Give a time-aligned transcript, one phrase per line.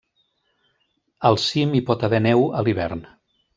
[1.29, 3.07] Al cim hi pot haver neu a l'hivern.